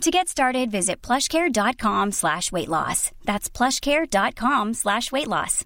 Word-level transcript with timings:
To 0.00 0.10
get 0.10 0.28
started, 0.28 0.70
visit 0.70 1.00
plushcare.com 1.02 2.12
slash 2.12 2.52
weight 2.52 2.68
loss. 2.68 3.10
That's 3.24 3.48
plushcare.com 3.48 4.74
slash 4.74 5.10
weight 5.12 5.28
loss. 5.28 5.64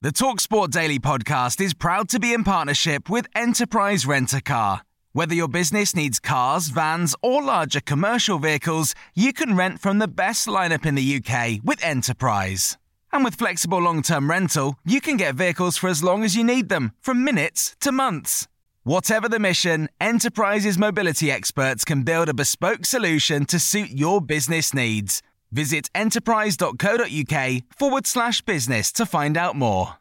The 0.00 0.10
TalkSport 0.10 0.70
Daily 0.70 0.98
podcast 0.98 1.60
is 1.60 1.72
proud 1.72 2.08
to 2.10 2.18
be 2.18 2.32
in 2.34 2.44
partnership 2.44 3.08
with 3.08 3.26
Enterprise 3.34 4.04
Rent 4.04 4.34
a 4.34 4.42
Car. 4.42 4.82
Whether 5.12 5.34
your 5.34 5.48
business 5.48 5.94
needs 5.94 6.18
cars, 6.20 6.68
vans, 6.68 7.14
or 7.22 7.42
larger 7.42 7.80
commercial 7.80 8.38
vehicles, 8.38 8.94
you 9.14 9.32
can 9.32 9.56
rent 9.56 9.80
from 9.80 10.00
the 10.00 10.08
best 10.08 10.46
lineup 10.46 10.84
in 10.84 10.96
the 10.96 11.16
UK 11.22 11.60
with 11.64 11.82
Enterprise. 11.82 12.76
And 13.12 13.24
with 13.24 13.36
flexible 13.36 13.78
long 13.78 14.02
term 14.02 14.28
rental, 14.28 14.76
you 14.84 15.00
can 15.00 15.16
get 15.16 15.36
vehicles 15.36 15.76
for 15.76 15.88
as 15.88 16.02
long 16.02 16.24
as 16.24 16.34
you 16.36 16.42
need 16.44 16.68
them, 16.68 16.92
from 17.00 17.24
minutes 17.24 17.76
to 17.80 17.92
months. 17.92 18.48
Whatever 18.86 19.30
the 19.30 19.38
mission, 19.38 19.88
Enterprise's 19.98 20.76
mobility 20.76 21.30
experts 21.30 21.86
can 21.86 22.02
build 22.02 22.28
a 22.28 22.34
bespoke 22.34 22.84
solution 22.84 23.46
to 23.46 23.58
suit 23.58 23.88
your 23.92 24.20
business 24.20 24.74
needs. 24.74 25.22
Visit 25.50 25.88
enterprise.co.uk 25.94 27.62
forward 27.78 28.06
slash 28.06 28.42
business 28.42 28.92
to 28.92 29.06
find 29.06 29.38
out 29.38 29.56
more. 29.56 29.94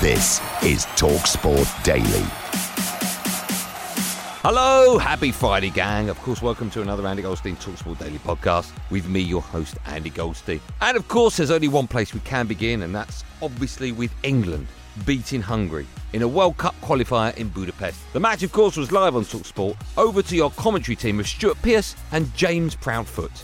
This 0.00 0.40
is 0.64 0.86
TalkSport 0.96 1.84
Daily. 1.84 2.26
Hello, 4.42 4.98
happy 4.98 5.30
Friday, 5.30 5.70
gang. 5.70 6.08
Of 6.08 6.20
course, 6.22 6.42
welcome 6.42 6.68
to 6.70 6.82
another 6.82 7.06
Andy 7.06 7.22
Goldstein 7.22 7.54
Talksport 7.54 8.00
Daily 8.00 8.18
podcast 8.18 8.72
with 8.90 9.08
me, 9.08 9.20
your 9.20 9.40
host, 9.40 9.76
Andy 9.86 10.10
Goldstein. 10.10 10.60
And 10.80 10.96
of 10.96 11.06
course, 11.06 11.36
there's 11.36 11.52
only 11.52 11.68
one 11.68 11.86
place 11.86 12.12
we 12.12 12.18
can 12.20 12.48
begin, 12.48 12.82
and 12.82 12.92
that's 12.92 13.22
obviously 13.40 13.92
with 13.92 14.12
England 14.24 14.66
beating 15.04 15.42
Hungary 15.42 15.86
in 16.12 16.22
a 16.22 16.28
World 16.28 16.56
Cup 16.56 16.74
qualifier 16.80 17.36
in 17.36 17.48
Budapest. 17.48 18.00
The 18.12 18.20
match, 18.20 18.42
of 18.42 18.52
course, 18.52 18.76
was 18.76 18.92
live 18.92 19.16
on 19.16 19.24
Talksport. 19.24 19.76
Over 19.96 20.22
to 20.22 20.36
your 20.36 20.50
commentary 20.52 20.96
team 20.96 21.20
of 21.20 21.26
Stuart 21.26 21.60
Pearce 21.62 21.96
and 22.12 22.32
James 22.34 22.74
Proudfoot. 22.76 23.42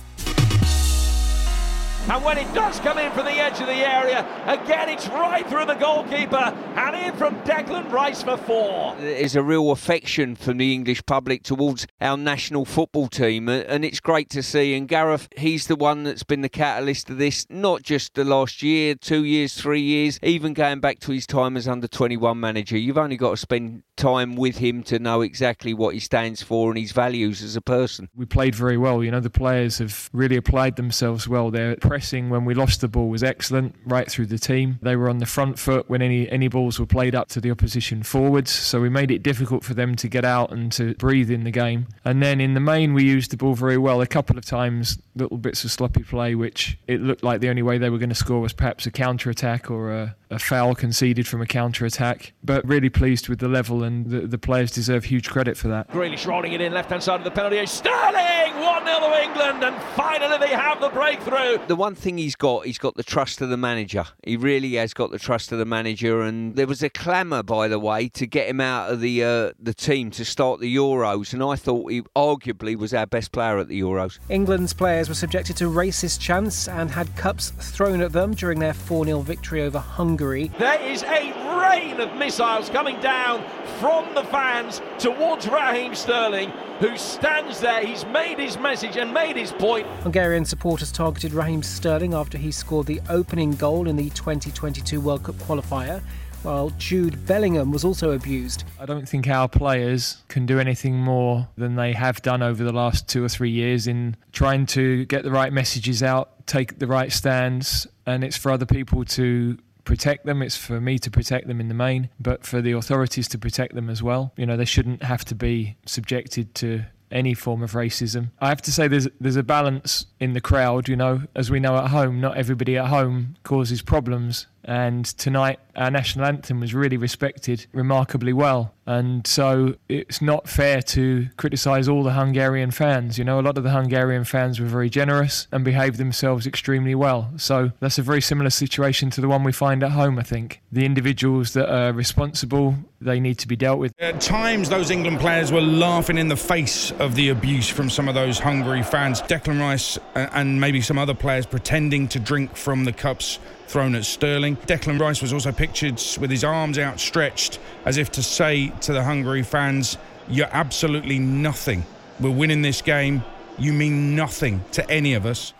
And 2.08 2.24
when 2.24 2.38
it 2.38 2.52
does 2.54 2.80
come 2.80 2.98
in 2.98 3.12
from 3.12 3.26
the 3.26 3.32
edge 3.32 3.60
of 3.60 3.66
the 3.66 3.72
area, 3.72 4.26
again 4.46 4.88
it's 4.88 5.06
right 5.08 5.46
through 5.48 5.66
the 5.66 5.74
goalkeeper 5.74 6.36
and 6.36 6.96
in 6.96 7.14
from 7.16 7.36
Declan 7.42 7.92
Rice 7.92 8.22
for 8.22 8.36
four. 8.36 8.96
There's 8.96 9.36
a 9.36 9.42
real 9.42 9.70
affection 9.70 10.34
from 10.34 10.56
the 10.56 10.72
English 10.72 11.04
public 11.06 11.42
towards 11.42 11.86
our 12.00 12.16
national 12.16 12.64
football 12.64 13.08
team, 13.08 13.48
and 13.48 13.84
it's 13.84 14.00
great 14.00 14.28
to 14.30 14.42
see. 14.42 14.74
And 14.74 14.88
Gareth, 14.88 15.28
he's 15.36 15.66
the 15.66 15.76
one 15.76 16.02
that's 16.02 16.24
been 16.24 16.40
the 16.40 16.48
catalyst 16.48 17.10
of 17.10 17.18
this, 17.18 17.46
not 17.48 17.82
just 17.82 18.14
the 18.14 18.24
last 18.24 18.62
year, 18.62 18.94
two 18.94 19.24
years, 19.24 19.54
three 19.54 19.82
years, 19.82 20.18
even 20.22 20.52
going 20.52 20.80
back 20.80 20.98
to 21.00 21.12
his 21.12 21.26
time 21.26 21.56
as 21.56 21.68
under 21.68 21.86
21 21.86 22.40
manager. 22.40 22.76
You've 22.76 22.98
only 22.98 23.16
got 23.16 23.30
to 23.30 23.36
spend 23.36 23.82
time 23.96 24.34
with 24.34 24.56
him 24.56 24.82
to 24.82 24.98
know 24.98 25.20
exactly 25.20 25.74
what 25.74 25.94
he 25.94 26.00
stands 26.00 26.42
for 26.42 26.70
and 26.70 26.78
his 26.78 26.92
values 26.92 27.42
as 27.42 27.54
a 27.54 27.60
person. 27.60 28.08
We 28.16 28.24
played 28.24 28.54
very 28.54 28.78
well. 28.78 29.04
You 29.04 29.10
know, 29.10 29.20
the 29.20 29.30
players 29.30 29.78
have 29.78 30.08
really 30.12 30.36
applied 30.36 30.76
themselves 30.76 31.28
well. 31.28 31.50
They're 31.50 31.76
pressing 31.90 32.30
when 32.30 32.44
we 32.44 32.54
lost 32.54 32.80
the 32.80 32.86
ball 32.86 33.08
was 33.08 33.24
excellent 33.24 33.74
right 33.84 34.08
through 34.08 34.26
the 34.26 34.38
team. 34.38 34.78
They 34.80 34.94
were 34.94 35.10
on 35.10 35.18
the 35.18 35.26
front 35.26 35.58
foot 35.58 35.90
when 35.90 36.02
any 36.02 36.30
any 36.30 36.46
balls 36.46 36.78
were 36.78 36.86
played 36.86 37.16
up 37.16 37.26
to 37.30 37.40
the 37.40 37.50
opposition 37.50 38.04
forwards, 38.04 38.52
so 38.52 38.80
we 38.80 38.88
made 38.88 39.10
it 39.10 39.24
difficult 39.24 39.64
for 39.64 39.74
them 39.74 39.96
to 39.96 40.06
get 40.06 40.24
out 40.24 40.52
and 40.52 40.70
to 40.70 40.94
breathe 40.94 41.32
in 41.32 41.42
the 41.42 41.50
game. 41.50 41.88
And 42.04 42.22
then 42.22 42.40
in 42.40 42.54
the 42.54 42.60
main 42.60 42.94
we 42.94 43.02
used 43.02 43.32
the 43.32 43.36
ball 43.36 43.54
very 43.54 43.76
well. 43.76 44.00
A 44.00 44.06
couple 44.06 44.38
of 44.38 44.44
times 44.44 45.00
little 45.16 45.36
bits 45.36 45.64
of 45.64 45.72
sloppy 45.72 46.04
play 46.04 46.36
which 46.36 46.78
it 46.86 47.00
looked 47.00 47.24
like 47.24 47.40
the 47.40 47.48
only 47.48 47.62
way 47.62 47.76
they 47.76 47.90
were 47.90 47.98
going 47.98 48.08
to 48.08 48.14
score 48.14 48.40
was 48.40 48.52
perhaps 48.52 48.86
a 48.86 48.92
counter 48.92 49.28
attack 49.28 49.68
or 49.68 49.90
a, 49.90 50.16
a 50.30 50.38
foul 50.38 50.76
conceded 50.76 51.26
from 51.26 51.42
a 51.42 51.46
counter 51.46 51.84
attack. 51.84 52.32
But 52.44 52.64
really 52.68 52.88
pleased 52.88 53.28
with 53.28 53.40
the 53.40 53.48
level 53.48 53.82
and 53.82 54.06
the, 54.06 54.28
the 54.28 54.38
players 54.38 54.70
deserve 54.70 55.06
huge 55.06 55.28
credit 55.28 55.56
for 55.56 55.66
that. 55.66 55.90
Grealish 55.90 56.24
rolling 56.24 56.52
it 56.52 56.60
in 56.60 56.72
left 56.72 56.90
hand 56.90 57.02
side 57.02 57.18
of 57.18 57.24
the 57.24 57.32
penalty 57.32 57.56
area. 57.56 57.66
Sterling 57.66 58.60
1 58.60 58.86
0 58.86 59.00
to 59.00 59.22
England 59.22 59.64
and 59.64 59.82
finally 59.94 60.38
they 60.38 60.54
have 60.54 60.80
the 60.80 60.90
breakthrough. 60.90 61.58
The 61.66 61.79
one 61.80 61.94
thing 61.94 62.18
he's 62.18 62.36
got, 62.36 62.66
he's 62.66 62.76
got 62.76 62.94
the 62.96 63.02
trust 63.02 63.40
of 63.40 63.48
the 63.48 63.56
manager. 63.56 64.04
He 64.22 64.36
really 64.36 64.74
has 64.74 64.92
got 64.92 65.10
the 65.10 65.18
trust 65.18 65.50
of 65.50 65.58
the 65.58 65.64
manager. 65.64 66.20
And 66.20 66.54
there 66.54 66.66
was 66.66 66.82
a 66.82 66.90
clamour, 66.90 67.42
by 67.42 67.68
the 67.68 67.78
way, 67.78 68.10
to 68.10 68.26
get 68.26 68.48
him 68.48 68.60
out 68.60 68.92
of 68.92 69.00
the 69.00 69.24
uh, 69.24 69.52
the 69.58 69.72
team 69.72 70.10
to 70.12 70.24
start 70.26 70.60
the 70.60 70.76
Euros. 70.76 71.32
And 71.32 71.42
I 71.42 71.56
thought 71.56 71.90
he 71.90 72.02
arguably 72.14 72.76
was 72.76 72.92
our 72.92 73.06
best 73.06 73.32
player 73.32 73.56
at 73.56 73.68
the 73.68 73.80
Euros. 73.80 74.18
England's 74.28 74.74
players 74.74 75.08
were 75.08 75.14
subjected 75.14 75.56
to 75.56 75.70
racist 75.70 76.20
chants 76.20 76.68
and 76.68 76.90
had 76.90 77.16
cups 77.16 77.48
thrown 77.48 78.02
at 78.02 78.12
them 78.12 78.34
during 78.34 78.58
their 78.58 78.74
4 78.74 79.06
0 79.06 79.20
victory 79.20 79.62
over 79.62 79.78
Hungary. 79.78 80.52
There 80.58 80.82
is 80.82 81.02
a 81.04 81.32
rain 81.70 82.00
of 82.00 82.14
missiles 82.16 82.68
coming 82.68 83.00
down 83.00 83.42
from 83.78 84.12
the 84.14 84.24
fans 84.24 84.82
towards 84.98 85.48
Raheem 85.48 85.94
Sterling, 85.94 86.50
who 86.80 86.96
stands 86.96 87.60
there. 87.60 87.84
He's 87.84 88.04
made 88.06 88.38
his 88.38 88.58
message 88.58 88.96
and 88.96 89.14
made 89.14 89.36
his 89.36 89.52
point. 89.52 89.86
Hungarian 90.02 90.44
supporters 90.44 90.90
targeted 90.90 91.32
Raheem 91.32 91.62
Sterling 91.70 92.14
after 92.14 92.36
he 92.36 92.50
scored 92.50 92.86
the 92.86 93.00
opening 93.08 93.52
goal 93.52 93.88
in 93.88 93.96
the 93.96 94.10
2022 94.10 95.00
World 95.00 95.22
Cup 95.22 95.36
qualifier. 95.36 96.02
While 96.42 96.70
Jude 96.70 97.26
Bellingham 97.26 97.70
was 97.70 97.84
also 97.84 98.12
abused. 98.12 98.64
I 98.78 98.86
don't 98.86 99.06
think 99.06 99.28
our 99.28 99.46
players 99.46 100.22
can 100.28 100.46
do 100.46 100.58
anything 100.58 100.96
more 100.96 101.48
than 101.56 101.76
they 101.76 101.92
have 101.92 102.22
done 102.22 102.42
over 102.42 102.64
the 102.64 102.72
last 102.72 103.08
two 103.08 103.22
or 103.22 103.28
three 103.28 103.50
years 103.50 103.86
in 103.86 104.16
trying 104.32 104.64
to 104.66 105.04
get 105.04 105.22
the 105.22 105.30
right 105.30 105.52
messages 105.52 106.02
out, 106.02 106.46
take 106.46 106.78
the 106.78 106.86
right 106.86 107.12
stands, 107.12 107.86
and 108.06 108.24
it's 108.24 108.38
for 108.38 108.50
other 108.50 108.64
people 108.64 109.04
to 109.04 109.58
protect 109.84 110.24
them. 110.24 110.40
It's 110.40 110.56
for 110.56 110.80
me 110.80 110.98
to 110.98 111.10
protect 111.10 111.46
them 111.46 111.60
in 111.60 111.68
the 111.68 111.74
main, 111.74 112.08
but 112.18 112.46
for 112.46 112.62
the 112.62 112.72
authorities 112.72 113.28
to 113.28 113.38
protect 113.38 113.74
them 113.74 113.90
as 113.90 114.02
well. 114.02 114.32
You 114.36 114.46
know, 114.46 114.56
they 114.56 114.64
shouldn't 114.64 115.02
have 115.02 115.24
to 115.26 115.34
be 115.34 115.76
subjected 115.84 116.54
to 116.56 116.84
any 117.10 117.34
form 117.34 117.62
of 117.62 117.72
racism. 117.72 118.30
I 118.40 118.48
have 118.48 118.62
to 118.62 118.72
say 118.72 118.88
there's 118.88 119.08
there's 119.20 119.36
a 119.36 119.42
balance 119.42 120.06
in 120.18 120.32
the 120.32 120.40
crowd, 120.40 120.88
you 120.88 120.96
know, 120.96 121.22
as 121.34 121.50
we 121.50 121.60
know 121.60 121.76
at 121.76 121.88
home, 121.88 122.20
not 122.20 122.36
everybody 122.36 122.76
at 122.76 122.86
home 122.86 123.36
causes 123.42 123.82
problems. 123.82 124.46
And 124.64 125.04
tonight 125.04 125.58
our 125.76 125.90
national 125.90 126.26
anthem 126.26 126.60
was 126.60 126.74
really 126.74 126.96
respected 126.96 127.66
remarkably 127.72 128.32
well. 128.32 128.74
And 128.86 129.26
so 129.26 129.76
it's 129.88 130.20
not 130.20 130.48
fair 130.48 130.82
to 130.82 131.28
criticise 131.36 131.88
all 131.88 132.02
the 132.02 132.12
Hungarian 132.12 132.70
fans. 132.70 133.18
You 133.18 133.24
know, 133.24 133.38
a 133.38 133.42
lot 133.42 133.56
of 133.56 133.64
the 133.64 133.70
Hungarian 133.70 134.24
fans 134.24 134.58
were 134.58 134.66
very 134.66 134.90
generous 134.90 135.46
and 135.52 135.64
behaved 135.64 135.96
themselves 135.96 136.46
extremely 136.46 136.94
well. 136.94 137.30
So 137.36 137.70
that's 137.80 137.98
a 137.98 138.02
very 138.02 138.20
similar 138.20 138.50
situation 138.50 139.10
to 139.10 139.20
the 139.20 139.28
one 139.28 139.44
we 139.44 139.52
find 139.52 139.82
at 139.84 139.92
home, 139.92 140.18
I 140.18 140.22
think. 140.24 140.60
The 140.72 140.84
individuals 140.84 141.52
that 141.52 141.72
are 141.72 141.92
responsible, 141.92 142.74
they 143.00 143.20
need 143.20 143.38
to 143.38 143.48
be 143.48 143.56
dealt 143.56 143.78
with. 143.78 143.94
At 144.00 144.20
times, 144.20 144.68
those 144.68 144.90
England 144.90 145.20
players 145.20 145.52
were 145.52 145.60
laughing 145.60 146.18
in 146.18 146.28
the 146.28 146.36
face 146.36 146.90
of 146.92 147.14
the 147.14 147.28
abuse 147.28 147.68
from 147.68 147.90
some 147.90 148.08
of 148.08 148.14
those 148.14 148.40
Hungary 148.40 148.82
fans. 148.82 149.22
Declan 149.22 149.60
Rice 149.60 149.98
uh, 150.16 150.28
and 150.32 150.60
maybe 150.60 150.80
some 150.80 150.98
other 150.98 151.14
players 151.14 151.46
pretending 151.46 152.08
to 152.08 152.18
drink 152.18 152.56
from 152.56 152.84
the 152.84 152.92
cups 152.92 153.38
thrown 153.70 153.94
at 153.94 154.04
Sterling. 154.04 154.56
Declan 154.56 154.98
Rice 154.98 155.22
was 155.22 155.32
also 155.32 155.52
pictured 155.52 156.02
with 156.20 156.28
his 156.28 156.42
arms 156.42 156.76
outstretched 156.76 157.60
as 157.84 157.98
if 157.98 158.10
to 158.12 158.22
say 158.22 158.70
to 158.80 158.92
the 158.92 159.04
Hungary 159.04 159.44
fans, 159.44 159.96
You're 160.28 160.48
absolutely 160.50 161.20
nothing. 161.20 161.84
We're 162.18 162.30
winning 162.30 162.62
this 162.62 162.82
game. 162.82 163.22
You 163.58 163.72
mean 163.72 164.16
nothing 164.16 164.64
to 164.72 164.90
any 164.90 165.14
of 165.14 165.24
us. 165.24 165.54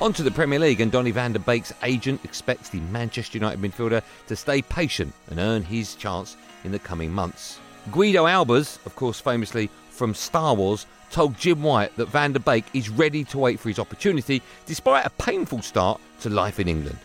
On 0.00 0.12
to 0.14 0.22
the 0.22 0.30
Premier 0.30 0.58
League, 0.58 0.80
and 0.80 0.90
Donny 0.90 1.10
van 1.10 1.32
der 1.32 1.38
Beek's 1.40 1.74
agent 1.82 2.24
expects 2.24 2.70
the 2.70 2.80
Manchester 2.80 3.36
United 3.36 3.60
midfielder 3.60 4.02
to 4.26 4.36
stay 4.36 4.62
patient 4.62 5.12
and 5.28 5.38
earn 5.38 5.62
his 5.62 5.94
chance 5.94 6.36
in 6.64 6.72
the 6.72 6.78
coming 6.78 7.12
months. 7.12 7.60
Guido 7.92 8.24
Albers, 8.24 8.84
of 8.86 8.96
course, 8.96 9.20
famously 9.20 9.68
from 9.90 10.14
Star 10.14 10.54
Wars, 10.54 10.86
told 11.10 11.36
Jim 11.38 11.62
White 11.62 11.94
that 11.96 12.06
Van 12.06 12.32
der 12.32 12.38
Beek 12.38 12.64
is 12.74 12.88
ready 12.88 13.24
to 13.24 13.38
wait 13.38 13.60
for 13.60 13.68
his 13.68 13.78
opportunity 13.78 14.42
despite 14.66 15.06
a 15.06 15.10
painful 15.10 15.62
start 15.62 16.00
to 16.20 16.30
life 16.30 16.60
in 16.60 16.68
England. 16.68 16.98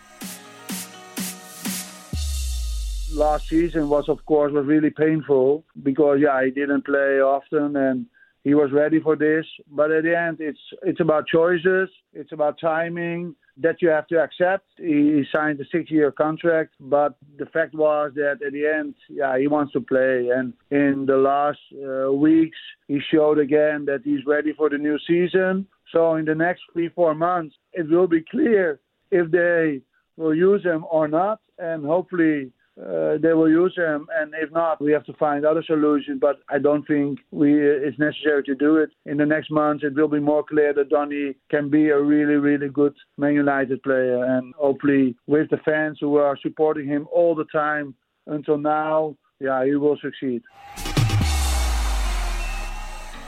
Last 3.13 3.49
season 3.49 3.89
was, 3.89 4.07
of 4.07 4.25
course, 4.25 4.51
was 4.51 4.65
really 4.65 4.91
painful 4.91 5.65
because 5.83 6.19
yeah, 6.21 6.43
he 6.43 6.51
didn't 6.51 6.85
play 6.85 7.19
often 7.19 7.75
and 7.75 8.05
he 8.43 8.53
was 8.53 8.71
ready 8.71 8.99
for 8.99 9.15
this. 9.15 9.45
But 9.71 9.91
at 9.91 10.03
the 10.03 10.17
end, 10.17 10.37
it's 10.39 10.59
it's 10.83 10.99
about 10.99 11.27
choices, 11.27 11.89
it's 12.13 12.31
about 12.31 12.59
timing 12.59 13.35
that 13.61 13.81
you 13.81 13.89
have 13.89 14.07
to 14.07 14.19
accept. 14.19 14.65
He 14.77 15.23
signed 15.31 15.59
a 15.59 15.65
six-year 15.71 16.11
contract, 16.11 16.73
but 16.79 17.15
the 17.37 17.45
fact 17.47 17.73
was 17.73 18.11
that 18.15 18.39
at 18.45 18.53
the 18.53 18.65
end, 18.65 18.95
yeah, 19.09 19.37
he 19.37 19.47
wants 19.47 19.73
to 19.73 19.81
play. 19.81 20.29
And 20.33 20.53
in 20.71 21.05
the 21.05 21.17
last 21.17 21.59
uh, 21.73 22.11
weeks, 22.11 22.57
he 22.87 22.99
showed 23.11 23.37
again 23.37 23.85
that 23.85 24.01
he's 24.03 24.25
ready 24.25 24.53
for 24.53 24.69
the 24.69 24.77
new 24.77 24.97
season. 25.07 25.67
So 25.91 26.15
in 26.15 26.25
the 26.25 26.35
next 26.35 26.61
three, 26.71 26.89
four 26.89 27.13
months, 27.13 27.55
it 27.73 27.89
will 27.89 28.07
be 28.07 28.23
clear 28.29 28.79
if 29.11 29.29
they 29.31 29.81
will 30.17 30.35
use 30.35 30.63
him 30.63 30.85
or 30.89 31.07
not, 31.07 31.39
and 31.57 31.85
hopefully 31.85 32.51
uh, 32.79 33.17
they 33.21 33.33
will 33.33 33.49
use 33.49 33.73
him. 33.75 34.07
And 34.19 34.33
if 34.41 34.51
not, 34.51 34.81
we 34.81 34.91
have 34.91 35.05
to 35.05 35.13
find 35.13 35.45
other 35.45 35.63
solutions. 35.63 36.19
But 36.21 36.39
I 36.49 36.59
don't 36.59 36.85
think 36.87 37.19
we 37.31 37.59
it's 37.59 37.99
necessary 37.99 38.43
to 38.43 38.55
do 38.55 38.77
it. 38.77 38.89
In 39.05 39.17
the 39.17 39.25
next 39.25 39.51
months, 39.51 39.83
it 39.83 39.95
will 39.95 40.07
be 40.07 40.19
more 40.19 40.43
clear 40.43 40.73
that 40.73 40.89
Donny 40.89 41.35
can 41.49 41.69
be 41.69 41.89
a 41.89 41.99
really, 41.99 42.35
really 42.35 42.69
good 42.69 42.93
Man 43.17 43.33
United 43.33 43.83
player, 43.83 44.23
and 44.23 44.53
hopefully 44.55 45.15
with 45.27 45.49
the 45.49 45.57
fans 45.57 45.97
who 45.99 46.15
are 46.15 46.37
supporting 46.41 46.87
him 46.87 47.07
all 47.11 47.35
the 47.35 47.45
time 47.51 47.95
until 48.27 48.57
now, 48.57 49.15
yeah, 49.39 49.65
he 49.65 49.75
will 49.75 49.97
succeed. 50.01 50.41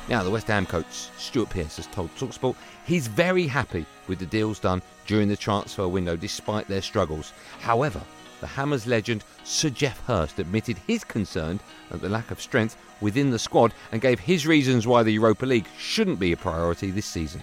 Now, 0.09 0.23
the 0.23 0.29
West 0.29 0.47
Ham 0.47 0.65
coach, 0.65 0.91
Stuart 1.17 1.49
Pearce, 1.51 1.77
has 1.77 1.87
told 1.87 2.13
Talksport 2.15 2.55
he's 2.85 3.07
very 3.07 3.47
happy 3.47 3.85
with 4.07 4.19
the 4.19 4.25
deals 4.25 4.59
done 4.59 4.81
during 5.07 5.29
the 5.29 5.37
transfer 5.37 5.87
window 5.87 6.15
despite 6.15 6.67
their 6.67 6.81
struggles. 6.81 7.31
However, 7.59 8.01
the 8.41 8.47
Hammers 8.47 8.85
legend 8.85 9.23
Sir 9.45 9.69
Geoff 9.69 10.05
Hurst 10.05 10.39
admitted 10.39 10.77
his 10.87 11.03
concern 11.03 11.59
at 11.91 12.01
the 12.01 12.09
lack 12.09 12.31
of 12.31 12.41
strength 12.41 12.75
within 12.99 13.29
the 13.29 13.39
squad 13.39 13.73
and 13.91 14.01
gave 14.01 14.19
his 14.19 14.45
reasons 14.45 14.85
why 14.85 15.03
the 15.03 15.11
Europa 15.11 15.45
League 15.45 15.67
shouldn't 15.77 16.19
be 16.19 16.33
a 16.33 16.37
priority 16.37 16.91
this 16.91 17.05
season. 17.05 17.41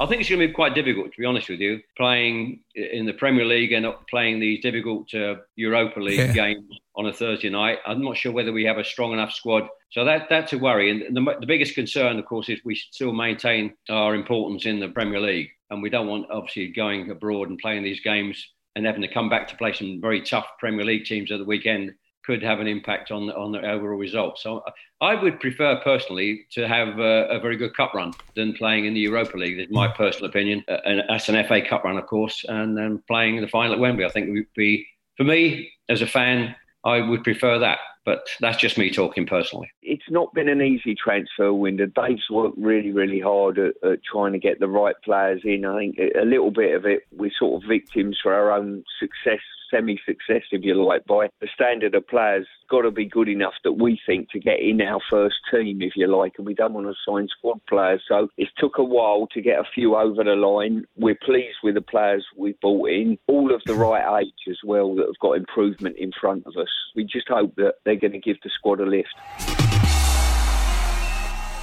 I 0.00 0.06
think 0.06 0.22
it's 0.22 0.30
going 0.30 0.40
to 0.40 0.48
be 0.48 0.52
quite 0.54 0.74
difficult, 0.74 1.12
to 1.12 1.20
be 1.20 1.26
honest 1.26 1.50
with 1.50 1.60
you, 1.60 1.80
playing 1.94 2.60
in 2.74 3.04
the 3.04 3.12
Premier 3.12 3.44
League 3.44 3.72
and 3.72 3.82
not 3.82 4.08
playing 4.08 4.40
these 4.40 4.62
difficult 4.62 5.12
uh, 5.12 5.36
Europa 5.56 6.00
League 6.00 6.18
yeah. 6.18 6.32
games 6.32 6.64
on 6.96 7.06
a 7.06 7.12
Thursday 7.12 7.50
night. 7.50 7.80
I'm 7.86 8.02
not 8.02 8.16
sure 8.16 8.32
whether 8.32 8.50
we 8.50 8.64
have 8.64 8.78
a 8.78 8.84
strong 8.84 9.12
enough 9.12 9.32
squad. 9.32 9.68
So 9.92 10.06
that 10.06 10.28
that's 10.30 10.54
a 10.54 10.58
worry. 10.58 10.90
And 10.90 11.14
the, 11.14 11.36
the 11.40 11.46
biggest 11.46 11.74
concern, 11.74 12.18
of 12.18 12.24
course, 12.24 12.48
is 12.48 12.60
we 12.64 12.76
still 12.76 13.12
maintain 13.12 13.74
our 13.90 14.14
importance 14.14 14.64
in 14.64 14.80
the 14.80 14.88
Premier 14.88 15.20
League. 15.20 15.50
And 15.68 15.82
we 15.82 15.90
don't 15.90 16.08
want, 16.08 16.30
obviously, 16.30 16.68
going 16.68 17.10
abroad 17.10 17.50
and 17.50 17.58
playing 17.58 17.82
these 17.82 18.00
games 18.00 18.42
and 18.80 18.86
having 18.86 19.02
to 19.02 19.12
come 19.12 19.28
back 19.28 19.46
to 19.46 19.56
play 19.56 19.74
some 19.74 20.00
very 20.00 20.22
tough 20.22 20.46
Premier 20.58 20.86
League 20.86 21.04
teams 21.04 21.30
at 21.30 21.38
the 21.38 21.44
weekend 21.44 21.92
could 22.24 22.42
have 22.42 22.60
an 22.60 22.66
impact 22.66 23.10
on 23.10 23.26
the, 23.26 23.36
on 23.36 23.52
the 23.52 23.60
overall 23.60 23.98
result. 23.98 24.38
So 24.38 24.64
I 25.02 25.14
would 25.14 25.38
prefer 25.38 25.76
personally 25.82 26.46
to 26.52 26.66
have 26.66 26.98
a, 26.98 27.28
a, 27.28 27.40
very 27.40 27.56
good 27.56 27.76
cup 27.76 27.92
run 27.92 28.12
than 28.34 28.54
playing 28.54 28.86
in 28.86 28.94
the 28.94 29.00
Europa 29.00 29.36
League. 29.36 29.58
That's 29.58 29.70
my 29.70 29.88
personal 29.88 30.30
opinion. 30.30 30.64
Uh, 30.66 30.78
and 30.86 31.02
that's 31.08 31.28
an 31.28 31.44
FA 31.46 31.60
Cup 31.60 31.84
run, 31.84 31.98
of 31.98 32.06
course, 32.06 32.44
and 32.48 32.76
then 32.76 33.02
playing 33.06 33.40
the 33.40 33.48
final 33.48 33.74
at 33.74 33.78
Wembley. 33.78 34.06
I 34.06 34.10
think 34.10 34.30
would 34.30 34.46
be 34.54 34.86
for 35.16 35.24
me 35.24 35.70
as 35.90 36.00
a 36.00 36.06
fan. 36.06 36.54
I 36.84 37.00
would 37.00 37.24
prefer 37.24 37.58
that, 37.58 37.78
but 38.04 38.26
that's 38.40 38.58
just 38.58 38.78
me 38.78 38.90
talking 38.90 39.26
personally. 39.26 39.70
It's 39.82 40.10
not 40.10 40.32
been 40.34 40.48
an 40.48 40.62
easy 40.62 40.94
transfer 40.94 41.52
window. 41.52 41.86
Dave's 41.86 42.28
worked 42.30 42.58
really, 42.58 42.92
really 42.92 43.20
hard 43.20 43.58
at, 43.58 43.74
at 43.84 44.00
trying 44.02 44.32
to 44.32 44.38
get 44.38 44.60
the 44.60 44.68
right 44.68 44.96
players 45.04 45.42
in. 45.44 45.64
I 45.64 45.78
think 45.78 45.98
a 45.98 46.24
little 46.24 46.50
bit 46.50 46.74
of 46.74 46.86
it, 46.86 47.02
we're 47.12 47.30
sort 47.38 47.62
of 47.62 47.68
victims 47.68 48.18
for 48.22 48.32
our 48.32 48.52
own 48.52 48.84
success 48.98 49.40
semi-success, 49.70 50.42
if 50.52 50.62
you 50.62 50.74
like, 50.82 51.04
by 51.06 51.28
the 51.40 51.48
standard 51.54 51.94
of 51.94 52.06
players. 52.08 52.46
Got 52.68 52.82
to 52.82 52.90
be 52.90 53.06
good 53.06 53.28
enough 53.28 53.54
that 53.64 53.72
we 53.72 54.00
think 54.06 54.30
to 54.30 54.38
get 54.38 54.60
in 54.60 54.80
our 54.80 55.00
first 55.10 55.36
team, 55.50 55.82
if 55.82 55.92
you 55.96 56.06
like, 56.06 56.34
and 56.38 56.46
we 56.46 56.54
don't 56.54 56.72
want 56.72 56.86
to 56.86 56.94
sign 57.06 57.28
squad 57.28 57.60
players. 57.68 58.02
So 58.08 58.28
it 58.36 58.48
took 58.58 58.78
a 58.78 58.84
while 58.84 59.26
to 59.32 59.40
get 59.40 59.58
a 59.58 59.64
few 59.74 59.96
over 59.96 60.22
the 60.22 60.36
line. 60.36 60.84
We're 60.96 61.18
pleased 61.24 61.58
with 61.62 61.74
the 61.74 61.80
players 61.80 62.24
we 62.36 62.54
brought 62.60 62.90
in, 62.90 63.18
all 63.26 63.54
of 63.54 63.62
the 63.66 63.74
right 63.74 64.22
age 64.22 64.48
as 64.48 64.58
well 64.64 64.94
that 64.96 65.06
have 65.06 65.18
got 65.20 65.32
improvement 65.32 65.96
in 65.98 66.12
front 66.20 66.46
of 66.46 66.56
us. 66.56 66.70
We 66.94 67.04
just 67.04 67.28
hope 67.28 67.54
that 67.56 67.74
they're 67.84 67.96
going 67.96 68.12
to 68.12 68.18
give 68.18 68.36
the 68.42 68.50
squad 68.50 68.80
a 68.80 68.86
lift. 68.86 69.14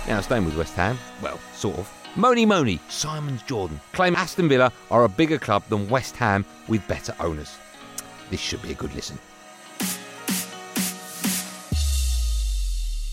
Now, 0.08 0.22
staying 0.22 0.46
with 0.46 0.56
West 0.56 0.76
Ham, 0.76 0.98
well, 1.22 1.38
sort 1.54 1.78
of. 1.80 1.94
Moni 2.16 2.46
Moni, 2.46 2.80
Simons 2.90 3.44
Jordan 3.44 3.80
claim 3.92 4.16
Aston 4.16 4.50
Villa 4.50 4.72
are 4.90 5.04
a 5.04 5.10
bigger 5.10 5.38
club 5.38 5.64
than 5.70 5.88
West 5.90 6.16
Ham 6.16 6.46
with 6.68 6.88
better 6.88 7.14
owners. 7.20 7.58
This 8.30 8.40
should 8.40 8.62
be 8.62 8.72
a 8.72 8.76
good 8.76 8.94
listen. 8.94 9.18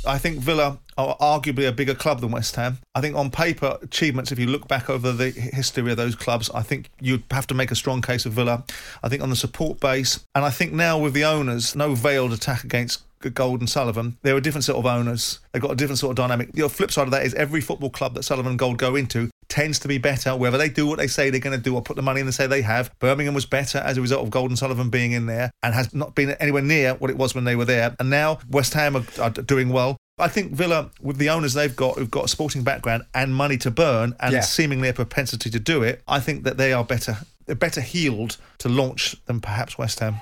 I 0.07 0.19
think 0.19 0.39
Villa 0.39 0.79
are 0.99 1.17
arguably 1.17 1.67
a 1.67 1.73
bigger 1.73 1.95
club 1.95 2.21
than 2.21 2.31
West 2.31 2.57
Ham. 2.57 2.79
I 2.95 3.01
think 3.01 3.17
on 3.17 3.31
paper, 3.31 3.79
achievements, 3.81 4.33
if 4.33 4.39
you 4.39 4.47
look 4.47 4.69
back 4.69 4.91
over 4.91 5.13
the 5.13 5.31
history 5.31 5.91
of 5.91 5.97
those 5.97 6.15
clubs, 6.15 6.51
I 6.51 6.63
think 6.63 6.91
you'd 7.01 7.23
have 7.31 7.47
to 7.47 7.55
make 7.55 7.71
a 7.71 7.75
strong 7.75 8.03
case 8.03 8.27
of 8.27 8.33
Villa. 8.33 8.65
I 9.03 9.09
think 9.09 9.23
on 9.23 9.31
the 9.31 9.37
support 9.37 9.81
base, 9.81 10.21
and 10.35 10.45
I 10.45 10.51
think 10.51 10.73
now 10.73 10.99
with 10.99 11.15
the 11.15 11.25
owners, 11.25 11.75
no 11.75 11.95
veiled 11.95 12.35
attack 12.35 12.65
against 12.65 13.03
Gold 13.33 13.61
and 13.61 13.71
Sullivan, 13.71 14.19
they're 14.23 14.37
a 14.37 14.41
different 14.43 14.65
sort 14.65 14.79
of 14.79 14.85
owners. 14.85 15.39
They've 15.53 15.63
got 15.63 15.71
a 15.71 15.77
different 15.77 15.99
sort 15.99 16.11
of 16.11 16.17
dynamic. 16.17 16.53
The 16.53 16.69
flip 16.69 16.91
side 16.91 17.05
of 17.05 17.11
that 17.13 17.25
is 17.25 17.33
every 17.35 17.63
football 17.63 17.89
club 17.89 18.15
that 18.15 18.25
Sullivan 18.25 18.51
and 18.51 18.59
Gold 18.59 18.77
go 18.77 18.97
into 18.97 19.31
tends 19.55 19.79
to 19.79 19.87
be 19.87 19.99
better, 19.99 20.35
whether 20.35 20.59
they 20.59 20.69
do 20.69 20.85
what 20.85 20.99
they 20.99 21.07
say 21.07 21.31
they're 21.31 21.39
going 21.39 21.57
to 21.57 21.63
do 21.63 21.77
or 21.77 21.81
put 21.81 21.95
the 21.95 22.03
money 22.03 22.21
in 22.21 22.27
and 22.27 22.35
say 22.35 22.49
they 22.49 22.63
have. 22.63 22.91
Birmingham 22.99 23.35
was 23.35 23.47
better 23.47 23.79
as 23.79 23.97
a 23.97 24.01
result 24.01 24.25
of 24.25 24.31
Gold 24.31 24.51
and 24.51 24.59
Sullivan 24.59 24.91
being 24.91 25.13
in 25.13 25.27
there 25.27 25.53
and 25.63 25.73
has 25.73 25.95
not 25.95 26.17
been 26.17 26.31
anywhere 26.41 26.61
near 26.61 26.95
what 26.95 27.09
it 27.09 27.17
was 27.17 27.37
when 27.37 27.45
they 27.45 27.55
were 27.55 27.65
there. 27.65 27.95
And 28.01 28.11
now 28.11 28.41
West 28.51 28.75
Ham 28.75 28.97
are, 28.97 29.05
are 29.21 29.31
doing 29.31 29.69
well. 29.69 29.97
I 30.19 30.27
think 30.27 30.51
Villa, 30.51 30.91
with 31.01 31.19
the 31.19 31.31
owners 31.31 31.55
they've 31.55 31.75
got, 31.75 31.99
who've 31.99 32.11
got 32.11 32.25
a 32.25 32.29
sporting 32.29 32.65
background 32.65 33.05
and 33.15 33.33
money 33.33 33.57
to 33.59 33.71
burn, 33.71 34.17
and 34.19 34.33
yeah. 34.33 34.41
seemingly 34.41 34.89
a 34.89 34.93
propensity 34.93 35.51
to 35.51 35.61
do 35.61 35.85
it, 35.85 36.03
I 36.09 36.19
think 36.19 36.43
that 36.43 36.57
they 36.57 36.73
are 36.73 36.83
better, 36.83 37.19
better 37.47 37.81
heeled 37.81 38.39
to 38.59 38.69
launch 38.69 39.15
than 39.27 39.41
perhaps 39.41 39.79
West 39.79 40.01
Ham. 40.01 40.17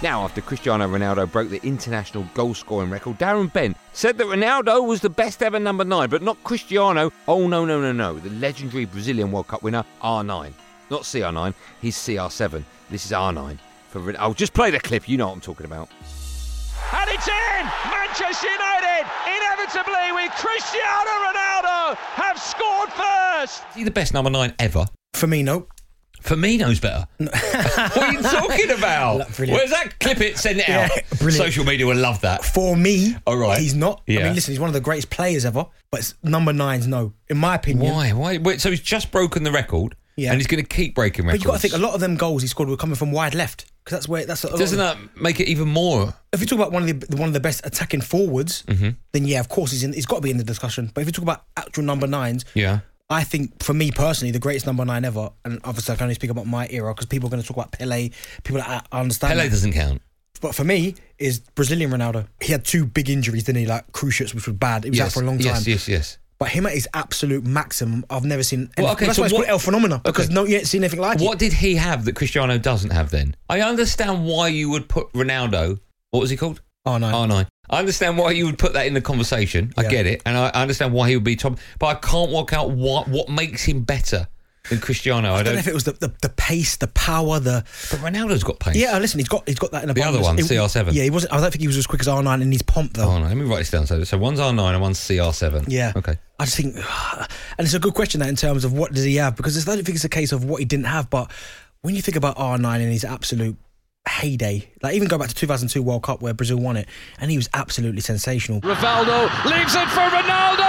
Now, 0.00 0.22
after 0.22 0.40
Cristiano 0.40 0.86
Ronaldo 0.86 1.30
broke 1.30 1.50
the 1.50 1.60
international 1.64 2.24
goal 2.34 2.54
scoring 2.54 2.88
record, 2.88 3.18
Darren 3.18 3.52
Bent 3.52 3.76
said 3.92 4.16
that 4.18 4.28
Ronaldo 4.28 4.86
was 4.86 5.00
the 5.00 5.10
best 5.10 5.42
ever 5.42 5.58
number 5.58 5.84
nine, 5.84 6.08
but 6.08 6.22
not 6.22 6.42
Cristiano. 6.44 7.10
Oh, 7.26 7.48
no, 7.48 7.64
no, 7.64 7.80
no, 7.80 7.90
no. 7.90 8.16
The 8.16 8.30
legendary 8.30 8.84
Brazilian 8.84 9.32
World 9.32 9.48
Cup 9.48 9.64
winner, 9.64 9.84
R9. 10.00 10.52
Not 10.88 11.02
CR9, 11.02 11.52
he's 11.82 11.96
CR7. 11.96 12.62
This 12.90 13.06
is 13.06 13.10
R9. 13.10 13.58
For 13.88 14.14
I'll 14.20 14.34
just 14.34 14.54
play 14.54 14.70
the 14.70 14.78
clip, 14.78 15.08
you 15.08 15.16
know 15.16 15.26
what 15.26 15.34
I'm 15.34 15.40
talking 15.40 15.66
about. 15.66 15.88
And 16.92 17.10
it's 17.10 17.26
in! 17.26 17.66
Manchester 17.90 18.46
United, 18.46 19.04
inevitably 19.26 20.12
with 20.12 20.30
Cristiano 20.30 21.10
Ronaldo, 21.26 21.96
have 21.96 22.38
scored 22.38 22.90
first! 22.90 23.64
Is 23.70 23.74
he 23.74 23.82
the 23.82 23.90
best 23.90 24.14
number 24.14 24.30
nine 24.30 24.54
ever? 24.60 24.86
For 25.14 25.26
me, 25.26 25.42
no. 25.42 25.66
Firmino's 26.22 26.80
better. 26.80 27.06
what 27.18 27.98
are 27.98 28.12
you 28.12 28.22
talking 28.22 28.70
about? 28.70 29.38
Where's 29.38 29.70
that? 29.70 29.98
Clip 30.00 30.20
it, 30.20 30.38
send 30.38 30.60
it 30.60 30.68
out. 30.68 30.90
Yeah, 31.20 31.30
Social 31.30 31.64
media 31.64 31.86
will 31.86 31.96
love 31.96 32.20
that. 32.22 32.44
For 32.44 32.76
me, 32.76 33.16
all 33.26 33.36
right, 33.36 33.58
he's 33.58 33.74
not. 33.74 34.02
Yeah. 34.06 34.20
I 34.20 34.22
mean, 34.24 34.34
listen, 34.34 34.52
he's 34.52 34.60
one 34.60 34.68
of 34.68 34.74
the 34.74 34.80
greatest 34.80 35.10
players 35.10 35.44
ever, 35.44 35.66
but 35.90 36.12
number 36.22 36.52
nine's 36.52 36.86
no, 36.86 37.12
in 37.28 37.36
my 37.38 37.56
opinion. 37.56 37.92
Why? 37.92 38.12
Why? 38.12 38.38
Wait, 38.38 38.60
so 38.60 38.70
he's 38.70 38.80
just 38.80 39.10
broken 39.10 39.42
the 39.42 39.52
record, 39.52 39.96
yeah. 40.16 40.30
and 40.30 40.38
he's 40.38 40.46
going 40.46 40.62
to 40.62 40.68
keep 40.68 40.94
breaking 40.94 41.26
records. 41.26 41.42
But 41.42 41.44
you 41.44 41.52
got 41.52 41.60
to 41.60 41.68
think 41.68 41.74
a 41.74 41.84
lot 41.84 41.94
of 41.94 42.00
them 42.00 42.16
goals 42.16 42.42
he 42.42 42.48
scored 42.48 42.68
were 42.68 42.76
coming 42.76 42.96
from 42.96 43.12
wide 43.12 43.34
left 43.34 43.66
because 43.84 43.96
that's 43.96 44.08
where 44.08 44.26
that's. 44.26 44.42
Doesn't 44.42 44.78
that 44.78 44.96
make 45.20 45.40
it 45.40 45.48
even 45.48 45.68
more? 45.68 46.14
If 46.32 46.40
you 46.40 46.46
talk 46.46 46.58
about 46.58 46.72
one 46.72 46.88
of 46.88 47.00
the 47.00 47.16
one 47.16 47.28
of 47.28 47.34
the 47.34 47.40
best 47.40 47.64
attacking 47.64 48.02
forwards, 48.02 48.62
mm-hmm. 48.64 48.90
then 49.12 49.24
yeah, 49.26 49.40
of 49.40 49.48
course 49.48 49.70
he's 49.70 49.82
in. 49.82 49.92
He's 49.92 50.06
got 50.06 50.16
to 50.16 50.22
be 50.22 50.30
in 50.30 50.36
the 50.36 50.44
discussion. 50.44 50.90
But 50.92 51.02
if 51.02 51.08
you 51.08 51.12
talk 51.12 51.22
about 51.22 51.44
actual 51.56 51.84
number 51.84 52.06
nines, 52.06 52.44
yeah. 52.54 52.80
I 53.10 53.24
think 53.24 53.62
for 53.62 53.72
me 53.72 53.90
personally, 53.90 54.32
the 54.32 54.38
greatest 54.38 54.66
number 54.66 54.84
nine 54.84 55.04
ever, 55.04 55.30
and 55.44 55.60
obviously 55.64 55.94
I 55.94 55.96
can 55.96 56.04
only 56.04 56.14
speak 56.14 56.30
about 56.30 56.46
my 56.46 56.68
era 56.70 56.92
because 56.94 57.06
people 57.06 57.28
are 57.28 57.30
going 57.30 57.42
to 57.42 57.48
talk 57.48 57.56
about 57.56 57.72
Pele. 57.72 58.10
People 58.44 58.60
that 58.60 58.86
I 58.92 59.00
understand. 59.00 59.32
Pele 59.32 59.44
that. 59.44 59.50
doesn't 59.50 59.72
count. 59.72 60.02
But 60.40 60.54
for 60.54 60.64
me, 60.64 60.94
is 61.18 61.40
Brazilian 61.40 61.90
Ronaldo. 61.90 62.26
He 62.40 62.52
had 62.52 62.64
two 62.64 62.84
big 62.84 63.10
injuries, 63.10 63.44
didn't 63.44 63.60
he? 63.60 63.66
Like 63.66 63.90
cruciates, 63.92 64.34
which 64.34 64.46
was 64.46 64.56
bad. 64.56 64.84
He 64.84 64.90
was 64.90 64.98
yes, 64.98 65.06
out 65.06 65.12
for 65.14 65.22
a 65.22 65.26
long 65.26 65.38
time. 65.38 65.46
Yes, 65.46 65.66
yes, 65.66 65.88
yes. 65.88 66.18
But 66.38 66.50
him 66.50 66.66
at 66.66 66.72
his 66.72 66.86
absolute 66.94 67.44
maximum, 67.44 68.04
I've 68.10 68.24
never 68.24 68.44
seen. 68.44 68.70
Well, 68.78 68.92
okay, 68.92 69.06
that's 69.06 69.16
so 69.16 69.22
why 69.22 69.26
it's 69.26 69.32
what, 69.32 69.40
called 69.40 69.50
El 69.50 69.58
Phenomena 69.58 70.00
because 70.04 70.26
okay. 70.26 70.34
no, 70.34 70.44
you 70.44 70.58
ain't 70.58 70.68
seen 70.68 70.84
anything 70.84 71.00
like 71.00 71.18
what 71.18 71.22
it. 71.22 71.26
What 71.26 71.38
did 71.38 71.52
he 71.52 71.74
have 71.74 72.04
that 72.04 72.14
Cristiano 72.14 72.58
doesn't 72.58 72.90
have? 72.90 73.10
Then 73.10 73.34
I 73.48 73.62
understand 73.62 74.24
why 74.24 74.48
you 74.48 74.70
would 74.70 74.88
put 74.88 75.12
Ronaldo. 75.14 75.80
What 76.10 76.20
was 76.20 76.30
he 76.30 76.36
called? 76.36 76.60
R9. 76.86 77.12
R9. 77.12 77.46
I 77.70 77.78
understand 77.78 78.18
why 78.18 78.32
you 78.32 78.46
would 78.46 78.58
put 78.58 78.72
that 78.74 78.86
in 78.86 78.94
the 78.94 79.00
conversation. 79.00 79.72
I 79.76 79.84
get 79.84 80.06
it, 80.06 80.22
and 80.24 80.36
I, 80.36 80.48
understand 80.50 80.92
why 80.92 81.08
he 81.08 81.16
would 81.16 81.24
be 81.24 81.36
top. 81.36 81.58
But 81.78 81.86
I 81.86 81.94
can't 81.94 82.30
work 82.30 82.52
out 82.52 82.70
what 82.70 83.08
what 83.08 83.28
makes 83.28 83.64
him 83.64 83.82
better 83.82 84.28
than 84.68 84.80
Cristiano. 84.80 85.30
I, 85.30 85.34
I 85.34 85.36
don't, 85.36 85.44
don't, 85.44 85.54
know 85.54 85.60
if 85.60 85.68
it 85.68 85.74
was 85.74 85.84
the, 85.84 85.92
the, 85.92 86.12
the, 86.22 86.28
pace, 86.30 86.76
the 86.76 86.88
power, 86.88 87.40
the. 87.40 87.64
But 87.90 88.00
Ronaldo's 88.00 88.44
got 88.44 88.58
pace. 88.58 88.76
Yeah, 88.76 88.98
listen, 88.98 89.18
he's 89.18 89.28
got 89.28 89.46
he's 89.46 89.58
got 89.58 89.72
that 89.72 89.84
in 89.84 89.90
a 89.90 89.94
button. 89.94 90.12
the 90.12 90.18
other 90.18 90.24
one, 90.24 90.36
CR7. 90.36 90.94
Yeah, 90.94 91.04
he 91.04 91.10
wasn't. 91.10 91.32
I 91.32 91.40
don't 91.40 91.50
think 91.50 91.60
he 91.60 91.66
was 91.66 91.76
as 91.76 91.86
quick 91.86 92.00
as 92.00 92.06
R9 92.06 92.42
in 92.42 92.52
his 92.52 92.62
pomp 92.62 92.94
though. 92.94 93.08
Oh 93.08 93.18
no, 93.18 93.26
let 93.26 93.36
me 93.36 93.44
write 93.44 93.58
this 93.58 93.70
down. 93.70 93.86
So, 93.86 94.02
so 94.04 94.18
one's 94.18 94.40
R9 94.40 94.72
and 94.72 94.80
one's 94.80 94.98
CR7. 95.00 95.66
Yeah. 95.68 95.92
Okay. 95.96 96.18
I 96.38 96.44
just 96.44 96.56
think, 96.56 96.76
and 97.58 97.66
it's 97.66 97.74
a 97.74 97.80
good 97.80 97.94
question 97.94 98.20
that 98.20 98.28
in 98.28 98.36
terms 98.36 98.64
of 98.64 98.72
what 98.72 98.92
does 98.92 99.04
he 99.04 99.16
have 99.16 99.36
because 99.36 99.68
I 99.68 99.74
don't 99.74 99.84
think 99.84 99.96
it's 99.96 100.04
a 100.04 100.08
case 100.08 100.32
of 100.32 100.44
what 100.44 100.60
he 100.60 100.64
didn't 100.64 100.86
have, 100.86 101.10
but 101.10 101.30
when 101.82 101.94
you 101.94 102.02
think 102.02 102.16
about 102.16 102.36
R9 102.36 102.80
and 102.80 102.92
his 102.92 103.04
absolute 103.04 103.56
heyday. 104.08 104.68
Like 104.82 104.94
even 104.94 105.08
go 105.08 105.18
back 105.18 105.28
to 105.28 105.34
2002 105.34 105.82
World 105.82 106.02
Cup 106.02 106.20
where 106.22 106.34
Brazil 106.34 106.58
won 106.58 106.76
it, 106.76 106.88
and 107.20 107.30
he 107.30 107.36
was 107.36 107.48
absolutely 107.54 108.00
sensational. 108.00 108.60
Rivaldo 108.60 109.44
leaves 109.44 109.74
it 109.74 109.88
for 109.88 110.00
Ronaldo. 110.00 110.68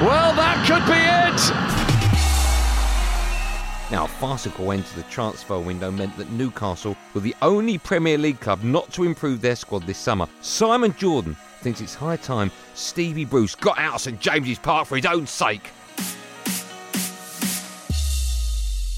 Well, 0.00 0.34
that 0.34 0.64
could 0.66 0.86
be 0.86 0.98
it. 0.98 1.90
Now, 3.90 4.04
a 4.04 4.08
farcical 4.08 4.70
end 4.70 4.86
to 4.86 4.96
the 4.96 5.02
transfer 5.04 5.58
window 5.58 5.90
meant 5.90 6.16
that 6.16 6.30
Newcastle 6.30 6.96
were 7.12 7.20
the 7.20 7.34
only 7.42 7.76
Premier 7.76 8.16
League 8.16 8.38
club 8.38 8.62
not 8.62 8.90
to 8.92 9.02
improve 9.02 9.40
their 9.40 9.56
squad 9.56 9.84
this 9.86 9.98
summer. 9.98 10.28
Simon 10.42 10.94
Jordan 10.96 11.36
thinks 11.60 11.80
it's 11.80 11.94
high 11.94 12.16
time 12.16 12.52
Stevie 12.74 13.24
Bruce 13.24 13.56
got 13.56 13.78
out 13.78 13.96
of 13.96 14.00
St 14.00 14.20
James's 14.20 14.58
Park 14.60 14.86
for 14.86 14.96
his 14.96 15.06
own 15.06 15.26
sake. 15.26 15.70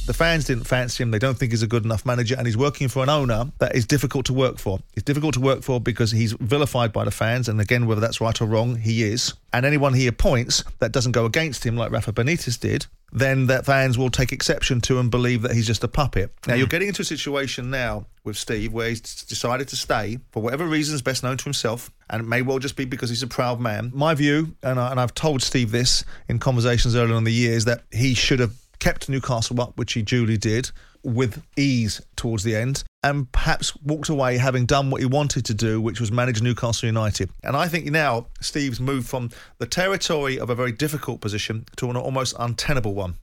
The 0.04 0.14
fans 0.14 0.47
didn't 0.47 0.64
fancy 0.64 1.02
him. 1.02 1.12
They 1.12 1.21
don't 1.21 1.38
think 1.38 1.52
he's 1.52 1.62
a 1.62 1.68
good 1.68 1.85
enough 1.85 2.04
manager, 2.04 2.35
and 2.37 2.44
he's 2.44 2.56
working 2.56 2.88
for 2.88 3.04
an 3.04 3.09
owner 3.09 3.52
that 3.59 3.76
is 3.76 3.87
difficult 3.87 4.26
to 4.26 4.32
work 4.32 4.59
for. 4.59 4.80
It's 4.94 5.04
difficult 5.04 5.35
to 5.35 5.40
work 5.40 5.62
for 5.62 5.80
because 5.80 6.11
he's 6.11 6.32
vilified 6.32 6.92
by 6.92 7.04
the 7.04 7.12
fans, 7.12 7.49
and 7.49 7.61
again, 7.61 7.87
whether 7.87 8.00
that's 8.00 8.21
right 8.21 8.40
or 8.40 8.47
wrong, 8.47 8.76
he 8.76 9.04
is. 9.04 9.35
And 9.52 9.64
anyone 9.64 9.94
he 9.94 10.09
appoints 10.09 10.64
that 10.80 10.90
doesn't 10.90 11.12
go 11.12 11.25
against 11.25 11.64
him, 11.64 11.76
like 11.76 11.92
Rafa 11.92 12.12
Benitez 12.12 12.59
did, 12.59 12.87
then 13.12 13.47
that 13.47 13.66
fans 13.66 13.97
will 13.97 14.11
take 14.11 14.32
exception 14.32 14.80
to 14.80 14.99
and 14.99 15.11
believe 15.11 15.42
that 15.42 15.52
he's 15.52 15.66
just 15.66 15.85
a 15.85 15.88
puppet. 15.88 16.32
Now, 16.47 16.54
you're 16.54 16.66
hmm. 16.66 16.71
getting 16.71 16.88
into 16.88 17.02
a 17.02 17.04
situation 17.04 17.71
now 17.71 18.06
with 18.25 18.37
Steve 18.37 18.73
where 18.73 18.88
he's 18.88 19.00
decided 19.00 19.68
to 19.68 19.76
stay 19.76 20.18
for 20.30 20.42
whatever 20.42 20.66
reasons 20.66 21.02
best 21.02 21.23
known 21.23 21.37
to 21.37 21.44
himself, 21.44 21.90
and 22.11 22.23
it 22.23 22.26
may 22.26 22.42
well 22.42 22.59
just 22.59 22.75
be 22.75 22.87
because 22.87 23.11
he's 23.11 23.23
a 23.23 23.28
proud 23.28 23.61
man. 23.61 23.92
My 23.94 24.14
view, 24.14 24.56
and, 24.62 24.80
I, 24.80 24.90
and 24.90 24.99
I've 24.99 25.14
told 25.14 25.42
Steve 25.42 25.71
this 25.71 26.04
in 26.28 26.38
conversations 26.38 26.97
earlier 26.97 27.16
in 27.16 27.25
the 27.25 27.32
year, 27.32 27.52
is 27.52 27.66
that 27.66 27.82
he 27.92 28.14
should 28.14 28.40
have 28.40 28.54
kept 28.82 29.08
Newcastle 29.08 29.60
up, 29.60 29.78
which 29.78 29.92
he 29.92 30.02
duly 30.02 30.36
did, 30.36 30.72
with 31.04 31.40
ease 31.56 32.02
towards 32.16 32.42
the 32.42 32.56
end, 32.56 32.82
and 33.04 33.30
perhaps 33.30 33.76
walked 33.76 34.08
away 34.08 34.36
having 34.38 34.66
done 34.66 34.90
what 34.90 35.00
he 35.00 35.06
wanted 35.06 35.44
to 35.44 35.54
do, 35.54 35.80
which 35.80 36.00
was 36.00 36.10
manage 36.10 36.42
Newcastle 36.42 36.88
United. 36.88 37.30
And 37.44 37.56
I 37.56 37.68
think 37.68 37.86
now 37.86 38.26
Steve's 38.40 38.80
moved 38.80 39.08
from 39.08 39.30
the 39.58 39.66
territory 39.66 40.36
of 40.36 40.50
a 40.50 40.56
very 40.56 40.72
difficult 40.72 41.20
position 41.20 41.64
to 41.76 41.90
an 41.90 41.96
almost 41.96 42.34
untenable 42.40 42.92
one. 42.94 43.14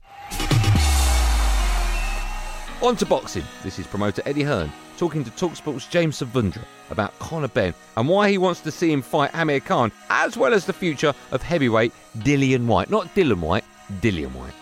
On 2.80 2.96
to 2.96 3.04
boxing. 3.04 3.44
This 3.62 3.78
is 3.78 3.86
promoter 3.86 4.22
Eddie 4.24 4.44
Hearn 4.44 4.72
talking 4.96 5.22
to 5.24 5.30
Talksport's 5.32 5.86
James 5.86 6.20
Savundra 6.20 6.64
about 6.88 7.18
Conor 7.18 7.48
Benn 7.48 7.74
and 7.98 8.08
why 8.08 8.30
he 8.30 8.38
wants 8.38 8.60
to 8.60 8.70
see 8.70 8.90
him 8.90 9.02
fight 9.02 9.30
Amir 9.34 9.60
Khan, 9.60 9.92
as 10.08 10.38
well 10.38 10.54
as 10.54 10.64
the 10.64 10.72
future 10.72 11.12
of 11.32 11.42
heavyweight 11.42 11.92
Dillian 12.20 12.64
Whyte. 12.64 12.88
Not 12.88 13.14
Dylan 13.14 13.40
White, 13.40 13.64
Dillian 14.00 14.32
Whyte 14.32 14.54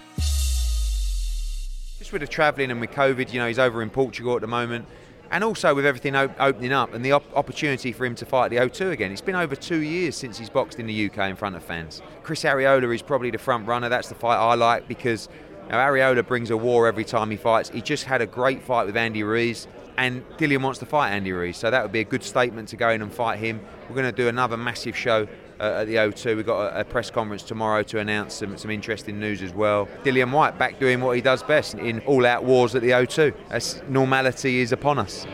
just 2.08 2.12
with 2.14 2.22
the 2.22 2.26
travelling 2.26 2.70
and 2.70 2.80
with 2.80 2.90
COVID, 2.92 3.34
you 3.34 3.38
know, 3.38 3.46
he's 3.46 3.58
over 3.58 3.82
in 3.82 3.90
Portugal 3.90 4.34
at 4.34 4.40
the 4.40 4.46
moment. 4.46 4.86
And 5.30 5.44
also 5.44 5.74
with 5.74 5.84
everything 5.84 6.16
op- 6.16 6.40
opening 6.40 6.72
up 6.72 6.94
and 6.94 7.04
the 7.04 7.12
op- 7.12 7.36
opportunity 7.36 7.92
for 7.92 8.06
him 8.06 8.14
to 8.14 8.24
fight 8.24 8.48
the 8.48 8.56
O2 8.56 8.92
again. 8.92 9.12
It's 9.12 9.20
been 9.20 9.34
over 9.34 9.54
two 9.54 9.80
years 9.80 10.16
since 10.16 10.38
he's 10.38 10.48
boxed 10.48 10.80
in 10.80 10.86
the 10.86 11.10
UK 11.10 11.28
in 11.28 11.36
front 11.36 11.54
of 11.54 11.62
fans. 11.62 12.00
Chris 12.22 12.44
Arreola 12.44 12.94
is 12.94 13.02
probably 13.02 13.30
the 13.30 13.36
front 13.36 13.66
runner. 13.66 13.90
That's 13.90 14.08
the 14.08 14.14
fight 14.14 14.36
I 14.36 14.54
like 14.54 14.88
because 14.88 15.28
you 15.66 15.72
know, 15.72 15.76
Arreola 15.76 16.26
brings 16.26 16.48
a 16.48 16.56
war 16.56 16.88
every 16.88 17.04
time 17.04 17.30
he 17.30 17.36
fights. 17.36 17.68
He 17.68 17.82
just 17.82 18.04
had 18.04 18.22
a 18.22 18.26
great 18.26 18.62
fight 18.62 18.86
with 18.86 18.96
Andy 18.96 19.22
Ruiz 19.22 19.68
and 19.98 20.26
Dillian 20.38 20.62
wants 20.62 20.78
to 20.78 20.86
fight 20.86 21.10
Andy 21.10 21.32
Ruiz. 21.32 21.58
So 21.58 21.70
that 21.70 21.82
would 21.82 21.92
be 21.92 22.00
a 22.00 22.04
good 22.04 22.24
statement 22.24 22.70
to 22.70 22.76
go 22.76 22.88
in 22.88 23.02
and 23.02 23.12
fight 23.12 23.38
him. 23.38 23.60
We're 23.86 23.96
going 23.96 24.10
to 24.10 24.16
do 24.16 24.28
another 24.28 24.56
massive 24.56 24.96
show 24.96 25.28
at 25.60 25.86
the 25.86 25.96
O2. 25.96 26.36
We've 26.36 26.46
got 26.46 26.72
a, 26.74 26.80
a, 26.80 26.84
press 26.84 27.10
conference 27.10 27.42
tomorrow 27.42 27.82
to 27.84 27.98
announce 27.98 28.34
some, 28.34 28.56
some 28.56 28.70
interesting 28.70 29.18
news 29.18 29.42
as 29.42 29.52
well. 29.52 29.88
Dillian 30.04 30.32
Whyte 30.32 30.58
back 30.58 30.78
doing 30.78 31.00
what 31.00 31.16
he 31.16 31.22
does 31.22 31.42
best 31.42 31.74
in 31.74 32.00
all 32.00 32.24
out 32.26 32.44
wars 32.44 32.74
at 32.74 32.82
the 32.82 32.90
O2. 32.90 33.34
As 33.50 33.82
normality 33.88 34.60
is 34.60 34.72
upon 34.72 34.98
us. 34.98 35.26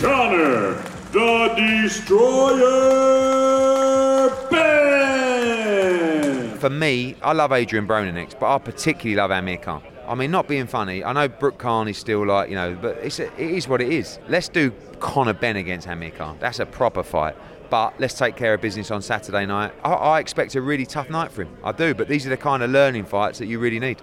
Connor, 0.00 0.74
the 1.12 1.54
Destroyer 1.56 2.68
Benn! 4.50 5.38
For 6.58 6.70
me, 6.70 7.16
I 7.22 7.32
love 7.32 7.52
Adrian 7.52 7.86
Broninics, 7.86 8.38
but 8.38 8.54
I 8.54 8.58
particularly 8.58 9.16
love 9.16 9.30
Amir 9.30 9.58
Khan. 9.58 9.82
I 10.08 10.14
mean, 10.14 10.30
not 10.30 10.48
being 10.48 10.66
funny, 10.66 11.04
I 11.04 11.12
know 11.12 11.28
Brook 11.28 11.62
is 11.86 11.98
still 11.98 12.26
like, 12.26 12.48
you 12.48 12.54
know, 12.54 12.74
but 12.80 12.96
it's 12.98 13.20
a, 13.20 13.26
it 13.40 13.50
is 13.50 13.68
what 13.68 13.82
it 13.82 13.92
is. 13.92 14.18
Let's 14.26 14.48
do 14.48 14.70
Conor 15.00 15.34
Benn 15.34 15.56
against 15.56 15.86
Amir 15.86 16.12
Khan. 16.12 16.38
That's 16.40 16.60
a 16.60 16.66
proper 16.66 17.02
fight. 17.02 17.36
But 17.68 18.00
let's 18.00 18.14
take 18.14 18.34
care 18.34 18.54
of 18.54 18.62
business 18.62 18.90
on 18.90 19.02
Saturday 19.02 19.44
night. 19.44 19.74
I, 19.84 19.92
I 19.92 20.20
expect 20.20 20.54
a 20.54 20.62
really 20.62 20.86
tough 20.86 21.10
night 21.10 21.30
for 21.30 21.42
him. 21.42 21.54
I 21.62 21.72
do, 21.72 21.92
but 21.94 22.08
these 22.08 22.26
are 22.26 22.30
the 22.30 22.38
kind 22.38 22.62
of 22.62 22.70
learning 22.70 23.04
fights 23.04 23.38
that 23.38 23.46
you 23.46 23.58
really 23.58 23.78
need. 23.78 24.00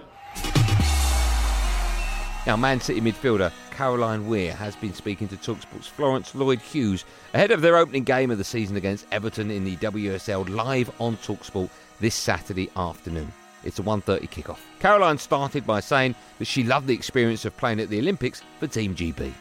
Now, 2.45 2.55
Man 2.55 2.79
City 2.79 3.01
midfielder 3.01 3.51
Caroline 3.71 4.27
Weir 4.27 4.53
has 4.53 4.75
been 4.75 4.93
speaking 4.93 5.27
to 5.29 5.35
Talksport's 5.35 5.87
Florence 5.87 6.35
Lloyd 6.35 6.59
Hughes 6.59 7.03
ahead 7.33 7.49
of 7.49 7.61
their 7.61 7.77
opening 7.77 8.03
game 8.03 8.29
of 8.29 8.37
the 8.37 8.43
season 8.43 8.77
against 8.77 9.07
Everton 9.11 9.49
in 9.49 9.63
the 9.63 9.75
WSL 9.77 10.47
live 10.49 10.91
on 11.01 11.17
Talksport 11.17 11.71
this 11.99 12.13
Saturday 12.13 12.69
afternoon. 12.77 13.33
It's 13.65 13.79
a 13.79 13.83
1.30 13.83 14.29
kickoff. 14.29 14.59
Caroline 14.79 15.17
started 15.17 15.65
by 15.65 15.79
saying 15.79 16.15
that 16.39 16.45
she 16.45 16.63
loved 16.63 16.87
the 16.87 16.93
experience 16.93 17.45
of 17.45 17.57
playing 17.57 17.79
at 17.79 17.89
the 17.89 17.99
Olympics 17.99 18.41
for 18.59 18.67
Team 18.67 18.95
GB. 18.95 19.33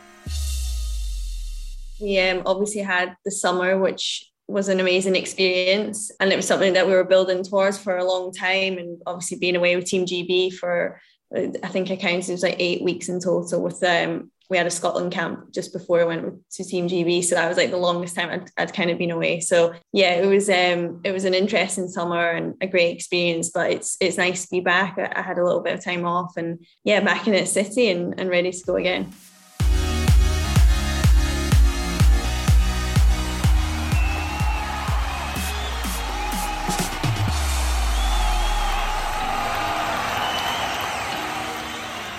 We 2.01 2.19
um, 2.19 2.43
obviously 2.47 2.81
had 2.81 3.17
the 3.25 3.31
summer, 3.31 3.79
which 3.79 4.31
was 4.49 4.69
an 4.69 4.81
amazing 4.81 5.17
experience. 5.17 6.11
And 6.21 6.33
it 6.33 6.37
was 6.37 6.47
something 6.47 6.73
that 6.73 6.87
we 6.87 6.93
were 6.93 7.05
building 7.05 7.43
towards 7.43 7.79
for 7.79 7.97
a 7.97 8.05
long 8.05 8.33
time. 8.33 8.79
And 8.79 9.01
obviously 9.07 9.39
being 9.39 9.57
away 9.57 9.77
with 9.77 9.87
Team 9.87 10.07
GB 10.07 10.55
for, 10.55 11.01
I 11.35 11.69
think 11.69 11.91
I 11.91 11.97
counted, 11.97 12.29
it 12.29 12.33
was 12.33 12.43
like 12.43 12.57
eight 12.59 12.83
weeks 12.83 13.09
in 13.09 13.21
total 13.21 13.63
with 13.63 13.83
um, 13.83 14.31
we 14.51 14.57
had 14.57 14.67
a 14.67 14.71
Scotland 14.71 15.13
camp 15.13 15.53
just 15.53 15.73
before 15.73 16.01
I 16.01 16.05
went 16.05 16.51
to 16.53 16.65
Team 16.65 16.89
GB, 16.89 17.25
so 17.25 17.35
that 17.35 17.49
was 17.49 17.57
like 17.57 17.71
the 17.71 17.77
longest 17.77 18.15
time 18.15 18.31
I'd, 18.31 18.51
I'd 18.57 18.75
kind 18.75 18.91
of 18.91 18.99
been 18.99 19.11
away. 19.11 19.41
So 19.41 19.75
yeah, 19.93 20.15
it 20.15 20.27
was 20.27 20.49
um 20.49 21.01
it 21.05 21.13
was 21.13 21.25
an 21.25 21.35
interesting 21.35 21.89
summer 21.89 22.31
and 22.31 22.55
a 22.61 22.67
great 22.67 22.95
experience. 22.95 23.51
But 23.51 23.71
it's 23.71 23.97
it's 24.01 24.19
nice 24.19 24.43
to 24.43 24.51
be 24.51 24.61
back. 24.61 24.99
I, 24.99 25.13
I 25.17 25.23
had 25.23 25.39
a 25.39 25.45
little 25.45 25.61
bit 25.61 25.75
of 25.75 25.85
time 25.85 26.05
off, 26.05 26.37
and 26.37 26.65
yeah, 26.85 27.01
back 27.01 27.27
in 27.27 27.35
it 27.35 27.49
city 27.49 27.89
and, 27.91 28.19
and 28.19 28.29
ready 28.29 28.53
to 28.53 28.65
go 28.65 28.77
again. 28.77 29.13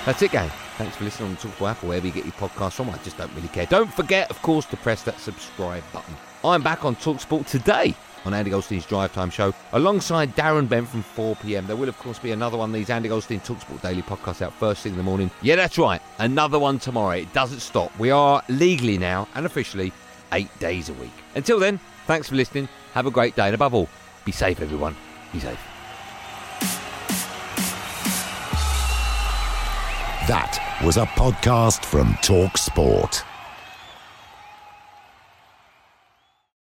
That's 0.05 0.21
it, 0.21 0.31
gang. 0.31 0.51
Thanks 0.77 0.97
for 0.97 1.05
listening 1.05 1.29
on 1.29 1.37
Talksport 1.37 1.71
Apple, 1.71 1.89
wherever 1.89 2.05
you 2.05 2.11
get 2.11 2.25
your 2.25 2.33
podcast 2.33 2.73
from. 2.73 2.89
I 2.89 2.97
just 2.97 3.17
don't 3.17 3.33
really 3.33 3.47
care. 3.47 3.65
Don't 3.65 3.93
forget, 3.93 4.29
of 4.29 4.41
course, 4.41 4.65
to 4.65 4.77
press 4.77 5.03
that 5.03 5.17
subscribe 5.19 5.83
button. 5.93 6.13
I'm 6.43 6.61
back 6.61 6.83
on 6.83 6.97
Talksport 6.97 7.47
today 7.47 7.95
on 8.25 8.33
Andy 8.33 8.49
Goldstein's 8.49 8.85
Drive 8.85 9.13
Time 9.13 9.29
Show 9.29 9.53
alongside 9.71 10.35
Darren 10.35 10.67
Bent 10.67 10.89
from 10.89 11.01
4 11.01 11.37
p.m. 11.37 11.65
There 11.65 11.77
will, 11.77 11.87
of 11.87 11.97
course, 11.97 12.19
be 12.19 12.31
another 12.31 12.57
one 12.57 12.71
of 12.71 12.73
these 12.73 12.89
Andy 12.89 13.07
Goldstein 13.07 13.39
Talksport 13.39 13.81
Daily 13.81 14.01
podcasts 14.01 14.41
out 14.41 14.51
first 14.53 14.83
thing 14.83 14.91
in 14.93 14.97
the 14.97 15.03
morning. 15.03 15.31
Yeah, 15.41 15.55
that's 15.55 15.77
right. 15.77 16.01
Another 16.19 16.59
one 16.59 16.77
tomorrow. 16.79 17.15
It 17.15 17.31
doesn't 17.31 17.61
stop. 17.61 17.97
We 17.97 18.11
are 18.11 18.43
legally 18.49 18.97
now 18.97 19.29
and 19.35 19.45
officially 19.45 19.93
eight 20.33 20.49
days 20.59 20.89
a 20.89 20.93
week. 20.93 21.13
Until 21.35 21.57
then, 21.59 21.79
thanks 22.05 22.27
for 22.27 22.35
listening. 22.35 22.67
Have 22.93 23.05
a 23.05 23.11
great 23.11 23.35
day. 23.35 23.45
And 23.45 23.55
above 23.55 23.73
all, 23.73 23.87
be 24.25 24.33
safe, 24.33 24.61
everyone. 24.61 24.95
Be 25.31 25.39
safe. 25.39 25.74
That 30.27 30.79
was 30.83 30.97
a 30.97 31.05
podcast 31.05 31.85
from 31.85 32.17
Talk 32.23 32.57
Sport. 32.57 33.23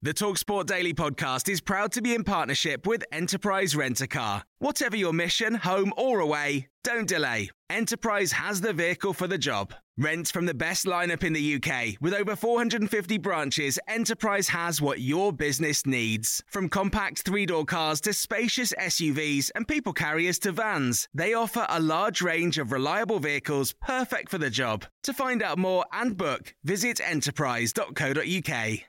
The 0.02 0.14
Talksport 0.14 0.66
Daily 0.66 0.94
podcast 0.94 1.48
is 1.48 1.62
proud 1.62 1.94
to 1.94 2.02
be 2.02 2.14
in 2.14 2.26
partnership 2.26 2.86
with 2.86 3.06
Enterprise 3.14 3.74
Rent 3.74 4.02
a 4.02 4.08
Car. 4.08 4.44
Whatever 4.60 4.98
your 4.98 5.14
mission, 5.14 5.56
home 5.56 5.94
or 5.96 6.20
away, 6.20 6.68
don't 6.84 7.08
delay. 7.08 7.50
Enterprise 7.70 8.34
has 8.34 8.60
the 8.60 8.74
vehicle 8.74 9.14
for 9.14 9.26
the 9.26 9.38
job. 9.38 9.74
Rent 9.98 10.28
from 10.28 10.46
the 10.46 10.54
best 10.54 10.86
lineup 10.86 11.24
in 11.24 11.32
the 11.32 11.56
UK. 11.56 11.96
With 12.02 12.14
over 12.14 12.36
450 12.36 13.18
branches, 13.20 13.80
Enterprise 13.88 14.50
has 14.50 14.82
what 14.82 15.00
your 15.00 15.32
business 15.32 15.86
needs. 15.86 16.44
From 16.48 16.68
compact 16.68 17.22
three 17.22 17.46
door 17.46 17.64
cars 17.64 18.02
to 18.02 18.12
spacious 18.12 18.74
SUVs 18.74 19.52
and 19.56 19.66
people 19.66 19.94
carriers 19.94 20.38
to 20.40 20.52
vans, 20.52 21.08
they 21.14 21.34
offer 21.34 21.66
a 21.70 21.80
large 21.80 22.22
range 22.22 22.58
of 22.58 22.74
reliable 22.74 23.20
vehicles 23.20 23.74
perfect 23.82 24.30
for 24.30 24.38
the 24.38 24.50
job. 24.50 24.86
To 25.04 25.14
find 25.14 25.42
out 25.42 25.58
more 25.58 25.86
and 25.94 26.18
book, 26.18 26.54
visit 26.66 27.00
enterprise.co.uk. 27.00 28.80